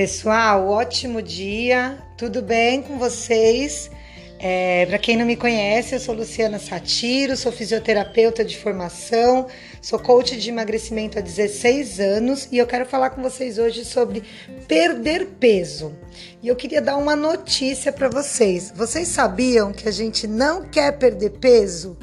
Pessoal, 0.00 0.66
ótimo 0.66 1.20
dia, 1.20 1.98
tudo 2.16 2.40
bem 2.40 2.80
com 2.80 2.96
vocês? 2.96 3.90
É, 4.38 4.86
Para 4.86 4.98
quem 4.98 5.14
não 5.14 5.26
me 5.26 5.36
conhece, 5.36 5.94
eu 5.94 6.00
sou 6.00 6.14
Luciana 6.14 6.58
Satiro, 6.58 7.36
sou 7.36 7.52
fisioterapeuta 7.52 8.42
de 8.42 8.56
formação, 8.56 9.46
sou 9.82 9.98
coach 9.98 10.38
de 10.38 10.48
emagrecimento 10.48 11.18
há 11.18 11.20
16 11.20 12.00
anos 12.00 12.48
e 12.50 12.56
eu 12.56 12.66
quero 12.66 12.86
falar 12.86 13.10
com 13.10 13.20
vocês 13.20 13.58
hoje 13.58 13.84
sobre 13.84 14.22
perder 14.66 15.32
peso. 15.38 15.94
E 16.42 16.48
eu 16.48 16.56
queria 16.56 16.80
dar 16.80 16.96
uma 16.96 17.14
notícia 17.14 17.92
para 17.92 18.08
vocês. 18.08 18.72
Vocês 18.74 19.06
sabiam 19.06 19.70
que 19.70 19.86
a 19.86 19.92
gente 19.92 20.26
não 20.26 20.64
quer 20.64 20.92
perder 20.96 21.32
peso? 21.32 21.98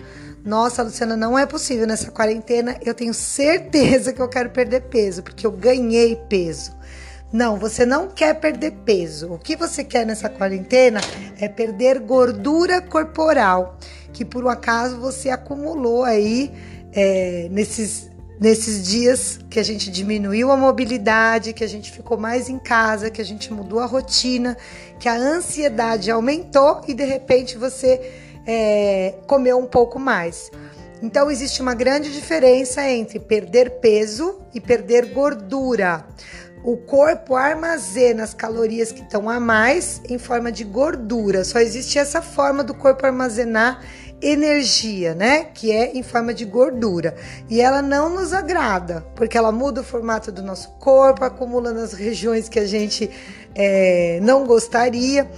Nossa, 0.45 0.83
Luciana, 0.83 1.17
não 1.17 1.37
é 1.37 1.47
possível 1.47 1.87
nessa 1.87 2.11
quarentena. 2.11 2.77
Eu 2.85 2.93
tenho 2.93 3.13
certeza 3.13 4.13
que 4.13 4.21
eu 4.21 4.29
quero 4.29 4.51
perder 4.51 4.81
peso, 4.81 5.23
porque 5.23 5.47
eu 5.47 5.51
ganhei 5.51 6.15
peso. 6.29 6.76
Não, 7.31 7.57
você 7.57 7.85
não 7.85 8.07
quer 8.07 8.39
perder 8.39 8.71
peso. 8.85 9.33
O 9.33 9.37
que 9.37 9.55
você 9.55 9.83
quer 9.83 10.05
nessa 10.05 10.29
quarentena 10.29 11.01
é 11.39 11.49
perder 11.49 11.99
gordura 11.99 12.81
corporal, 12.81 13.77
que 14.13 14.23
por 14.23 14.45
um 14.45 14.49
acaso 14.49 14.97
você 14.97 15.29
acumulou 15.29 16.05
aí 16.05 16.51
é, 16.93 17.49
nesses, 17.51 18.09
nesses 18.39 18.87
dias 18.87 19.39
que 19.49 19.59
a 19.59 19.63
gente 19.63 19.91
diminuiu 19.91 20.51
a 20.51 20.55
mobilidade, 20.55 21.51
que 21.51 21.65
a 21.65 21.67
gente 21.67 21.91
ficou 21.91 22.17
mais 22.17 22.47
em 22.47 22.57
casa, 22.57 23.11
que 23.11 23.21
a 23.21 23.25
gente 23.25 23.51
mudou 23.51 23.79
a 23.81 23.85
rotina, 23.85 24.55
que 24.97 25.09
a 25.09 25.15
ansiedade 25.15 26.09
aumentou 26.09 26.81
e 26.87 26.93
de 26.93 27.03
repente 27.03 27.57
você 27.57 28.09
é, 28.47 29.15
comeu 29.27 29.57
um 29.57 29.67
pouco 29.67 29.99
mais. 29.99 30.49
Então 31.03 31.29
existe 31.29 31.61
uma 31.61 31.75
grande 31.75 32.11
diferença 32.11 32.81
entre 32.89 33.19
perder 33.19 33.81
peso 33.81 34.39
e 34.53 34.61
perder 34.61 35.13
gordura 35.13 36.05
o 36.63 36.75
corpo 36.75 37.35
armazena 37.35 38.23
as 38.23 38.33
calorias 38.33 38.91
que 38.91 39.01
estão 39.01 39.29
a 39.29 39.39
mais 39.39 40.01
em 40.09 40.17
forma 40.17 40.51
de 40.51 40.63
gordura. 40.63 41.43
Só 41.43 41.59
existe 41.59 41.97
essa 41.97 42.21
forma 42.21 42.63
do 42.63 42.73
corpo 42.73 43.05
armazenar 43.05 43.81
energia, 44.21 45.13
né? 45.13 45.45
Que 45.45 45.71
é 45.71 45.95
em 45.95 46.03
forma 46.03 46.33
de 46.33 46.43
gordura. 46.45 47.15
E 47.49 47.61
ela 47.61 47.81
não 47.81 48.09
nos 48.09 48.33
agrada, 48.33 49.05
porque 49.15 49.37
ela 49.37 49.51
muda 49.51 49.81
o 49.81 49.83
formato 49.83 50.31
do 50.31 50.41
nosso 50.41 50.69
corpo, 50.79 51.23
acumula 51.23 51.71
nas 51.71 51.93
regiões 51.93 52.49
que 52.49 52.59
a 52.59 52.65
gente 52.65 53.09
é, 53.53 54.19
não 54.21 54.45
gostaria. 54.45 55.29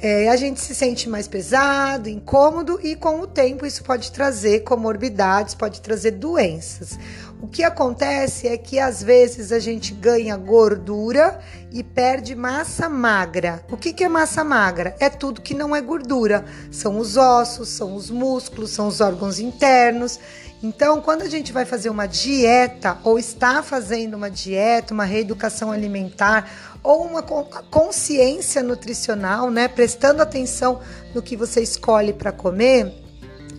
É, 0.00 0.28
a 0.28 0.36
gente 0.36 0.60
se 0.60 0.74
sente 0.74 1.08
mais 1.08 1.26
pesado, 1.26 2.08
incômodo 2.08 2.78
e 2.82 2.94
com 2.94 3.20
o 3.20 3.26
tempo 3.26 3.66
isso 3.66 3.82
pode 3.82 4.12
trazer 4.12 4.60
comorbidades, 4.60 5.54
pode 5.54 5.80
trazer 5.80 6.12
doenças. 6.12 6.98
O 7.40 7.48
que 7.48 7.62
acontece 7.62 8.46
é 8.48 8.56
que 8.56 8.78
às 8.78 9.02
vezes 9.02 9.52
a 9.52 9.58
gente 9.58 9.94
ganha 9.94 10.36
gordura 10.36 11.40
e 11.72 11.82
perde 11.82 12.34
massa 12.34 12.88
magra. 12.88 13.64
O 13.70 13.76
que, 13.76 14.02
é 14.02 14.08
massa 14.08 14.42
magra? 14.42 14.96
É 14.98 15.08
tudo 15.08 15.42
que 15.42 15.54
não 15.54 15.74
é 15.74 15.80
gordura. 15.80 16.44
São 16.70 16.98
os 16.98 17.16
ossos, 17.16 17.68
são 17.68 17.94
os 17.94 18.10
músculos, 18.10 18.70
são 18.70 18.88
os 18.88 19.00
órgãos 19.00 19.38
internos. 19.38 20.18
Então, 20.62 21.00
quando 21.00 21.22
a 21.22 21.28
gente 21.28 21.52
vai 21.52 21.64
fazer 21.64 21.88
uma 21.88 22.06
dieta 22.06 22.98
ou 23.04 23.18
está 23.18 23.62
fazendo 23.62 24.14
uma 24.14 24.30
dieta, 24.30 24.92
uma 24.92 25.04
reeducação 25.04 25.70
alimentar 25.70 26.50
ou 26.82 27.04
uma 27.04 27.22
consciência 27.22 28.62
nutricional, 28.62 29.50
né, 29.50 29.68
prestando 29.68 30.22
atenção 30.22 30.80
no 31.14 31.22
que 31.22 31.36
você 31.36 31.60
escolhe 31.60 32.12
para 32.12 32.32
comer, 32.32 33.07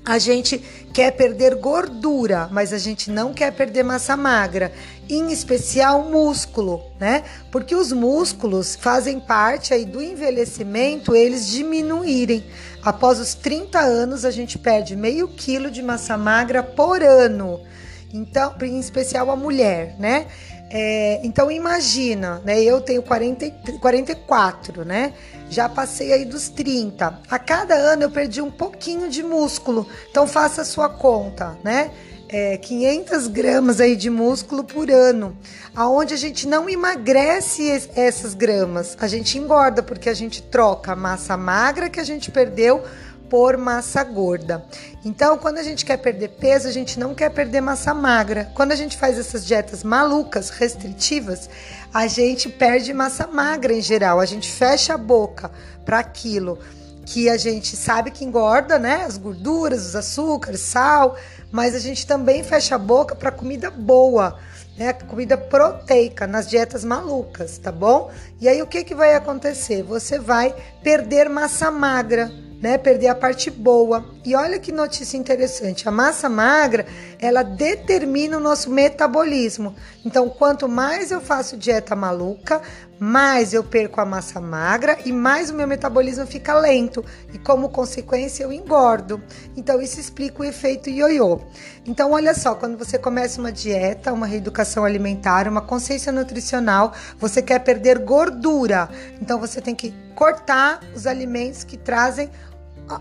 a 0.05 0.17
gente 0.17 0.58
quer 0.94 1.11
perder 1.11 1.55
gordura, 1.55 2.47
mas 2.52 2.73
a 2.73 2.78
gente 2.78 3.11
não 3.11 3.33
quer 3.33 3.52
perder 3.52 3.83
massa 3.83 4.16
magra, 4.17 4.72
em 5.09 5.31
especial 5.31 6.09
músculo, 6.09 6.81
né? 7.00 7.23
Porque 7.52 7.75
os 7.75 7.91
músculos 7.91 8.75
fazem 8.75 9.19
parte 9.19 9.73
aí 9.73 9.86
do 9.86 10.02
envelhecimento, 10.02 11.16
eles 11.16 11.47
diminuírem. 11.47 12.44
Após 12.84 13.19
os 13.19 13.34
30 13.34 13.79
anos, 13.79 14.25
a 14.25 14.31
gente 14.31 14.57
perde 14.57 14.96
meio 14.96 15.28
quilo 15.28 15.69
de 15.69 15.81
massa 15.81 16.18
magra 16.18 16.63
por 16.63 17.02
ano. 17.03 17.62
Então, 18.13 18.56
em 18.62 18.79
especial 18.79 19.29
a 19.29 19.35
mulher, 19.35 19.96
né? 20.00 20.28
É, 20.72 21.19
então 21.24 21.50
imagina, 21.50 22.41
né? 22.46 22.62
Eu 22.62 22.80
tenho 22.80 23.02
40, 23.02 23.50
44, 23.80 24.85
né? 24.85 25.13
Já 25.50 25.68
passei 25.68 26.13
aí 26.13 26.25
dos 26.25 26.50
30. 26.50 27.22
A 27.30 27.40
cada 27.40 27.74
ano 27.74 28.03
eu 28.03 28.12
perdi 28.12 28.40
um 28.41 28.52
pouquinho 28.52 29.09
de 29.09 29.24
músculo. 29.24 29.88
Então 30.12 30.28
faça 30.28 30.62
a 30.62 30.66
sua 30.66 30.88
conta, 30.88 31.58
né? 31.63 31.91
É, 32.31 32.58
500 32.58 33.25
gramas 33.25 33.81
aí 33.81 33.96
de 33.96 34.08
músculo 34.08 34.63
por 34.63 34.91
ano, 34.91 35.35
aonde 35.75 36.13
a 36.13 36.18
gente 36.18 36.47
não 36.47 36.69
emagrece 36.69 37.72
essas 37.96 38.35
gramas, 38.35 38.96
a 39.02 39.08
gente 39.08 39.40
engorda 39.40 39.81
porque 39.81 40.08
a 40.08 40.13
gente 40.13 40.44
troca 40.44 40.91
a 40.91 40.96
massa 40.96 41.35
magra 41.35 41.90
que 41.90 42.00
a 42.00 42.03
gente 42.03 42.29
perdeu 42.29 42.84
por 43.29 43.56
massa 43.57 44.03
gorda. 44.03 44.66
Então, 45.06 45.38
quando 45.38 45.59
a 45.59 45.63
gente 45.63 45.85
quer 45.85 45.97
perder 45.97 46.29
peso, 46.29 46.67
a 46.67 46.72
gente 46.72 47.00
não 47.00 47.13
quer 47.13 47.29
perder 47.29 47.62
massa 47.62 47.94
magra. 47.94 48.51
Quando 48.56 48.72
a 48.72 48.75
gente 48.75 48.97
faz 48.97 49.17
essas 49.17 49.45
dietas 49.45 49.84
malucas, 49.84 50.50
restritivas, 50.50 51.50
a 51.94 52.07
gente 52.07 52.50
perde 52.50 52.94
massa 52.94 53.28
magra 53.28 53.73
em 53.73 53.81
geral. 53.81 54.19
A 54.19 54.25
gente 54.25 54.51
fecha 54.51 54.95
a 54.95 54.97
boca 54.97 55.51
para 55.85 56.00
aquilo 56.00 56.59
que 57.06 57.29
a 57.29 57.38
gente 57.38 57.75
sabe 57.75 58.12
que 58.12 58.23
engorda, 58.23 58.78
né? 58.78 59.03
As 59.03 59.17
gorduras, 59.17 59.85
os 59.85 59.96
açúcares, 59.96 60.61
sal, 60.61 61.16
mas 61.51 61.73
a 61.73 61.79
gente 61.79 62.06
também 62.06 62.44
fecha 62.44 62.75
a 62.75 62.78
boca 62.78 63.16
para 63.16 63.31
comida 63.31 63.72
boa, 63.72 64.38
né? 64.78 64.94
Comida 64.94 65.35
proteica 65.38 66.28
nas 66.28 66.47
dietas 66.47 66.84
malucas, 66.84 67.57
tá 67.57 67.72
bom? 67.72 68.11
E 68.40 68.47
aí 68.47 68.61
o 68.61 68.67
que 68.67 68.84
que 68.84 68.94
vai 68.94 69.16
acontecer? 69.16 69.81
Você 69.81 70.19
vai 70.19 70.53
perder 70.84 71.29
massa 71.29 71.72
magra 71.72 72.31
né? 72.62 72.78
Perder 72.78 73.08
a 73.08 73.16
parte 73.16 73.50
boa. 73.50 74.06
E 74.25 74.36
olha 74.36 74.59
que 74.59 74.72
notícia 74.72 75.18
interessante: 75.18 75.88
a 75.88 75.92
massa 75.92 76.30
magra 76.30 76.86
ela 77.20 77.44
determina 77.44 78.38
o 78.38 78.42
nosso 78.42 78.70
metabolismo. 78.70 79.75
Então, 80.06 80.30
quanto 80.30 80.68
mais 80.68 81.12
eu 81.12 81.22
faço 81.22 81.58
dieta 81.58 81.96
maluca, 81.96 82.62
mais 83.00 83.53
eu 83.53 83.64
perco 83.64 84.02
a 84.02 84.06
massa 84.06 84.42
magra 84.42 84.97
e 85.06 85.12
mais 85.12 85.50
o 85.50 85.53
meu 85.53 85.66
metabolismo 85.66 86.25
fica 86.25 86.53
lento 86.59 87.03
e, 87.34 87.38
como 87.40 87.70
consequência, 87.70 88.44
eu 88.44 88.52
engordo. 88.52 89.24
Então, 89.56 89.81
isso 89.81 90.00
explica 90.00 90.41
o 90.41 90.46
efeito 90.46 90.90
ioiô. 90.90 91.40
Então, 91.86 92.12
olha 92.12 92.34
só, 92.34 92.56
quando 92.56 92.78
você 92.78 92.97
começa 92.97 93.40
uma 93.40 93.52
dieta, 93.52 94.12
uma 94.12 94.28
reeducação 94.28 94.84
alimentar, 94.84 95.47
uma 95.47 95.62
consciência 95.62 96.12
nutricional, 96.12 96.94
você 97.18 97.41
quer 97.41 97.59
perder 97.59 98.00
gordura. 98.00 98.90
Então, 99.22 99.40
você 99.40 99.62
tem 99.62 99.74
que 99.74 99.94
cortar 100.14 100.81
os 100.94 101.08
alimentos 101.08 101.64
que 101.64 101.78
trazem 101.78 102.30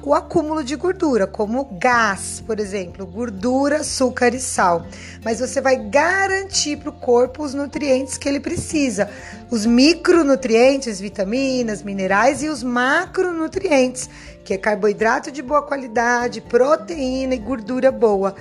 o 0.02 0.12
acúmulo 0.12 0.62
de 0.62 0.76
gordura, 0.76 1.26
como 1.26 1.64
gás, 1.80 2.42
por 2.46 2.60
exemplo, 2.60 3.06
gordura, 3.06 3.78
açúcar 3.78 4.34
e 4.34 4.40
sal. 4.40 4.86
Mas 5.24 5.40
você 5.40 5.60
vai 5.60 5.76
garantir 5.76 6.76
para 6.76 6.90
o 6.90 6.92
corpo 6.92 7.42
os 7.42 7.54
nutrientes 7.54 8.18
que 8.18 8.28
ele 8.28 8.40
precisa, 8.40 9.08
os 9.50 9.64
micronutrientes, 9.64 11.00
vitaminas, 11.00 11.82
minerais 11.82 12.42
e 12.42 12.48
os 12.48 12.62
macronutrientes, 12.62 14.10
que 14.44 14.52
é 14.52 14.58
carboidrato 14.58 15.30
de 15.30 15.40
boa 15.40 15.62
qualidade, 15.62 16.40
proteína 16.40 17.34
e 17.34 17.38
gordura 17.38 17.90
boa. 17.90 18.34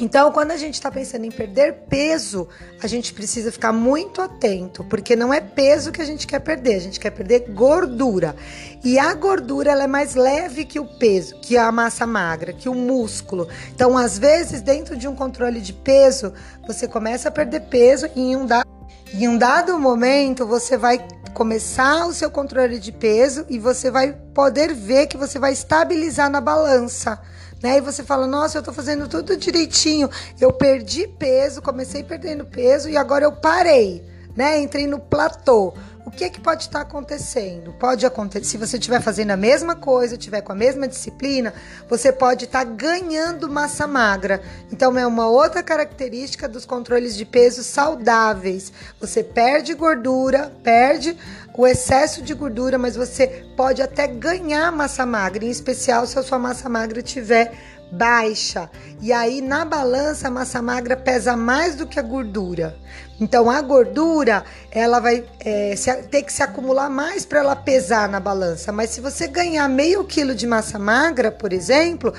Então, 0.00 0.30
quando 0.30 0.52
a 0.52 0.56
gente 0.56 0.74
está 0.74 0.90
pensando 0.92 1.24
em 1.24 1.30
perder 1.30 1.72
peso, 1.88 2.48
a 2.80 2.86
gente 2.86 3.12
precisa 3.12 3.50
ficar 3.50 3.72
muito 3.72 4.22
atento, 4.22 4.84
porque 4.84 5.16
não 5.16 5.34
é 5.34 5.40
peso 5.40 5.90
que 5.90 6.00
a 6.00 6.04
gente 6.04 6.24
quer 6.24 6.38
perder, 6.38 6.76
a 6.76 6.80
gente 6.80 7.00
quer 7.00 7.10
perder 7.10 7.50
gordura. 7.50 8.36
E 8.84 8.96
a 8.96 9.12
gordura 9.14 9.72
ela 9.72 9.84
é 9.84 9.88
mais 9.88 10.14
leve 10.14 10.64
que 10.64 10.78
o 10.78 10.84
peso, 10.84 11.40
que 11.40 11.56
a 11.56 11.72
massa 11.72 12.06
magra, 12.06 12.52
que 12.52 12.68
o 12.68 12.74
músculo. 12.74 13.48
Então, 13.74 13.98
às 13.98 14.16
vezes, 14.16 14.62
dentro 14.62 14.96
de 14.96 15.08
um 15.08 15.16
controle 15.16 15.60
de 15.60 15.72
peso, 15.72 16.32
você 16.64 16.86
começa 16.86 17.28
a 17.28 17.32
perder 17.32 17.62
peso 17.62 18.08
e 18.14 18.20
em 18.20 18.36
um 18.36 18.46
dado, 18.46 18.68
em 19.12 19.26
um 19.26 19.36
dado 19.36 19.76
momento 19.80 20.46
você 20.46 20.76
vai 20.76 21.04
começar 21.34 22.06
o 22.06 22.12
seu 22.12 22.30
controle 22.30 22.78
de 22.78 22.92
peso 22.92 23.44
e 23.48 23.58
você 23.58 23.90
vai 23.90 24.12
poder 24.32 24.72
ver 24.74 25.08
que 25.08 25.16
você 25.16 25.40
vai 25.40 25.52
estabilizar 25.52 26.30
na 26.30 26.40
balança 26.40 27.20
né? 27.62 27.78
E 27.78 27.80
você 27.80 28.02
fala, 28.02 28.26
nossa, 28.26 28.58
eu 28.58 28.62
tô 28.62 28.72
fazendo 28.72 29.08
tudo 29.08 29.36
direitinho. 29.36 30.10
Eu 30.40 30.52
perdi 30.52 31.06
peso, 31.06 31.62
comecei 31.62 32.02
perdendo 32.02 32.44
peso 32.44 32.88
e 32.88 32.96
agora 32.96 33.24
eu 33.24 33.32
parei, 33.32 34.04
né? 34.36 34.58
Entrei 34.58 34.86
no 34.86 34.98
platô. 34.98 35.74
O 36.08 36.10
que 36.10 36.24
é 36.24 36.30
que 36.30 36.40
pode 36.40 36.62
estar 36.62 36.80
acontecendo? 36.80 37.74
Pode 37.74 38.06
acontecer, 38.06 38.46
se 38.46 38.56
você 38.56 38.78
estiver 38.78 38.98
fazendo 39.02 39.32
a 39.32 39.36
mesma 39.36 39.76
coisa, 39.76 40.14
estiver 40.14 40.40
com 40.40 40.52
a 40.52 40.54
mesma 40.54 40.88
disciplina, 40.88 41.52
você 41.86 42.10
pode 42.10 42.46
estar 42.46 42.64
ganhando 42.64 43.46
massa 43.46 43.86
magra. 43.86 44.40
Então 44.72 44.98
é 44.98 45.06
uma 45.06 45.28
outra 45.28 45.62
característica 45.62 46.48
dos 46.48 46.64
controles 46.64 47.14
de 47.14 47.26
peso 47.26 47.62
saudáveis. 47.62 48.72
Você 48.98 49.22
perde 49.22 49.74
gordura, 49.74 50.50
perde 50.62 51.14
o 51.58 51.66
excesso 51.66 52.22
de 52.22 52.32
gordura, 52.34 52.78
mas 52.78 52.94
você 52.94 53.44
pode 53.56 53.82
até 53.82 54.06
ganhar 54.06 54.70
massa 54.70 55.04
magra, 55.04 55.44
em 55.44 55.50
especial 55.50 56.06
se 56.06 56.16
a 56.16 56.22
sua 56.22 56.38
massa 56.38 56.68
magra 56.68 57.00
estiver 57.00 57.52
baixa. 57.90 58.70
E 59.00 59.12
aí 59.12 59.40
na 59.40 59.64
balança 59.64 60.28
a 60.28 60.30
massa 60.30 60.62
magra 60.62 60.96
pesa 60.96 61.36
mais 61.36 61.74
do 61.74 61.84
que 61.84 61.98
a 61.98 62.02
gordura. 62.02 62.76
Então 63.20 63.50
a 63.50 63.60
gordura 63.60 64.44
ela 64.70 65.00
vai 65.00 65.24
é, 65.40 65.74
ter 66.08 66.22
que 66.22 66.32
se 66.32 66.44
acumular 66.44 66.88
mais 66.88 67.26
para 67.26 67.40
ela 67.40 67.56
pesar 67.56 68.08
na 68.08 68.20
balança. 68.20 68.70
Mas 68.70 68.90
se 68.90 69.00
você 69.00 69.26
ganhar 69.26 69.68
meio 69.68 70.04
quilo 70.04 70.36
de 70.36 70.46
massa 70.46 70.78
magra, 70.78 71.32
por 71.32 71.52
exemplo, 71.52 72.14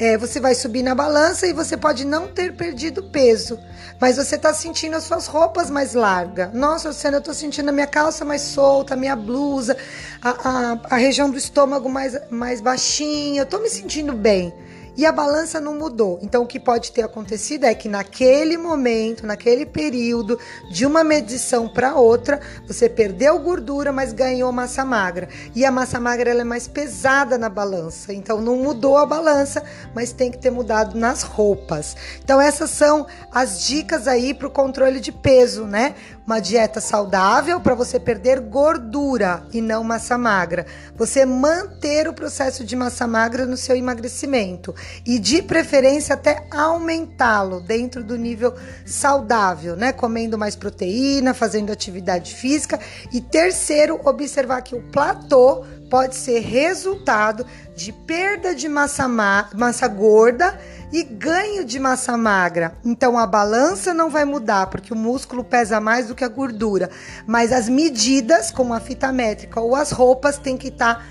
é, 0.00 0.16
você 0.16 0.38
vai 0.38 0.54
subir 0.54 0.82
na 0.82 0.94
balança 0.94 1.46
e 1.46 1.52
você 1.52 1.76
pode 1.76 2.04
não 2.04 2.28
ter 2.28 2.54
perdido 2.54 3.02
peso, 3.02 3.58
mas 4.00 4.16
você 4.16 4.36
está 4.36 4.54
sentindo 4.54 4.96
as 4.96 5.02
suas 5.02 5.26
roupas 5.26 5.68
mais 5.68 5.92
largas. 5.92 6.52
Nossa, 6.54 6.88
Luciana, 6.88 7.16
eu 7.16 7.18
estou 7.18 7.34
sentindo 7.34 7.68
a 7.68 7.72
minha 7.72 7.86
calça 7.86 8.24
mais 8.24 8.42
solta, 8.42 8.94
a 8.94 8.96
minha 8.96 9.16
blusa, 9.16 9.76
a, 10.22 10.30
a, 10.30 10.80
a 10.90 10.96
região 10.96 11.28
do 11.28 11.36
estômago 11.36 11.88
mais, 11.88 12.16
mais 12.30 12.60
baixinha, 12.60 13.40
eu 13.40 13.44
estou 13.44 13.60
me 13.60 13.68
sentindo 13.68 14.12
bem 14.12 14.54
e 14.98 15.06
a 15.06 15.12
balança 15.12 15.60
não 15.60 15.76
mudou. 15.76 16.18
Então, 16.20 16.42
o 16.42 16.46
que 16.46 16.58
pode 16.58 16.90
ter 16.90 17.02
acontecido 17.02 17.62
é 17.62 17.72
que 17.72 17.88
naquele 17.88 18.58
momento, 18.58 19.24
naquele 19.24 19.64
período, 19.64 20.36
de 20.72 20.84
uma 20.84 21.04
medição 21.04 21.68
para 21.68 21.94
outra, 21.94 22.40
você 22.66 22.88
perdeu 22.88 23.38
gordura, 23.38 23.92
mas 23.92 24.12
ganhou 24.12 24.50
massa 24.50 24.84
magra. 24.84 25.28
E 25.54 25.64
a 25.64 25.70
massa 25.70 26.00
magra 26.00 26.28
ela 26.28 26.40
é 26.40 26.44
mais 26.44 26.66
pesada 26.66 27.38
na 27.38 27.48
balança. 27.48 28.12
Então, 28.12 28.40
não 28.40 28.56
mudou 28.56 28.98
a 28.98 29.06
balança, 29.06 29.62
mas 29.94 30.10
tem 30.10 30.32
que 30.32 30.38
ter 30.38 30.50
mudado 30.50 30.98
nas 30.98 31.22
roupas. 31.22 31.96
Então, 32.24 32.40
essas 32.40 32.70
são 32.70 33.06
as 33.30 33.62
dicas 33.62 34.08
aí 34.08 34.34
para 34.34 34.48
o 34.48 34.50
controle 34.50 34.98
de 34.98 35.12
peso, 35.12 35.64
né? 35.64 35.94
Uma 36.28 36.40
dieta 36.40 36.78
saudável 36.78 37.58
para 37.58 37.74
você 37.74 37.98
perder 37.98 38.38
gordura 38.40 39.44
e 39.50 39.62
não 39.62 39.82
massa 39.82 40.18
magra. 40.18 40.66
Você 40.94 41.24
manter 41.24 42.06
o 42.06 42.12
processo 42.12 42.66
de 42.66 42.76
massa 42.76 43.06
magra 43.06 43.46
no 43.46 43.56
seu 43.56 43.74
emagrecimento 43.74 44.74
e 45.06 45.18
de 45.18 45.40
preferência 45.40 46.12
até 46.12 46.46
aumentá-lo 46.50 47.62
dentro 47.62 48.04
do 48.04 48.14
nível 48.14 48.54
saudável, 48.84 49.74
né? 49.74 49.90
Comendo 49.90 50.36
mais 50.36 50.54
proteína, 50.54 51.32
fazendo 51.32 51.72
atividade 51.72 52.34
física 52.34 52.78
e 53.10 53.22
terceiro, 53.22 53.98
observar 54.04 54.60
que 54.60 54.74
o 54.74 54.82
platô 54.82 55.64
pode 55.88 56.14
ser 56.14 56.40
resultado 56.40 57.46
de 57.74 57.90
perda 57.90 58.54
de 58.54 58.68
massa, 58.68 59.08
massa 59.08 59.88
gorda 59.88 60.58
e 60.92 61.02
ganho 61.02 61.64
de 61.64 61.78
massa 61.78 62.16
magra. 62.16 62.76
Então 62.84 63.18
a 63.18 63.26
balança 63.26 63.92
não 63.92 64.10
vai 64.10 64.24
mudar 64.24 64.68
porque 64.68 64.92
o 64.92 64.96
músculo 64.96 65.44
pesa 65.44 65.80
mais 65.80 66.08
do 66.08 66.14
que 66.14 66.24
a 66.24 66.28
gordura, 66.28 66.90
mas 67.26 67.52
as 67.52 67.68
medidas, 67.68 68.50
como 68.50 68.74
a 68.74 68.80
fita 68.80 69.12
métrica 69.12 69.60
ou 69.60 69.74
as 69.74 69.90
roupas, 69.90 70.38
tem 70.38 70.56
que 70.56 70.68
estar 70.68 70.96
tá 70.96 71.02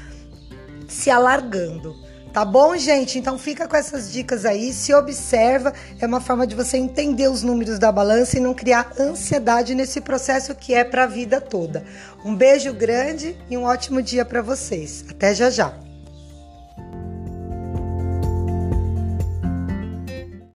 se 0.87 1.09
alargando. 1.09 2.07
Tá 2.33 2.45
bom, 2.45 2.77
gente? 2.77 3.17
Então 3.17 3.35
fica 3.39 3.67
com 3.67 3.75
essas 3.75 4.11
dicas 4.11 4.45
aí, 4.45 4.71
se 4.71 4.93
observa, 4.93 5.73
é 5.99 6.05
uma 6.05 6.21
forma 6.21 6.45
de 6.45 6.55
você 6.55 6.77
entender 6.77 7.27
os 7.27 7.41
números 7.41 7.79
da 7.79 7.91
balança 7.91 8.37
e 8.37 8.39
não 8.39 8.53
criar 8.53 8.91
ansiedade 8.99 9.73
nesse 9.73 10.01
processo 10.01 10.53
que 10.53 10.73
é 10.73 10.83
para 10.83 11.05
a 11.05 11.07
vida 11.07 11.41
toda. 11.41 11.83
Um 12.23 12.35
beijo 12.35 12.71
grande 12.73 13.35
e 13.49 13.57
um 13.57 13.63
ótimo 13.63 14.03
dia 14.03 14.23
para 14.23 14.43
vocês. 14.43 15.03
Até 15.09 15.33
já 15.33 15.49
já. 15.49 15.86